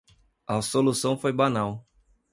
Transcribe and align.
A 0.47 0.63
solução 0.63 1.15
foi 1.15 1.31
banal. 1.31 1.87